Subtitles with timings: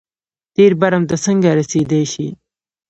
[0.55, 2.27] تېر برم ته څنګه رسېدای شي.